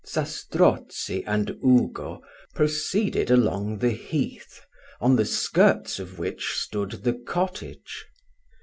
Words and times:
Zastrozzi 0.03 1.23
and 1.27 1.51
Ugo 1.63 2.23
proceeded 2.55 3.29
along 3.29 3.77
the 3.77 3.91
heath, 3.91 4.59
on 4.99 5.15
the 5.15 5.25
skirts 5.25 5.99
of 5.99 6.17
which 6.17 6.53
stood 6.55 7.03
the 7.03 7.13
cottage. 7.13 8.07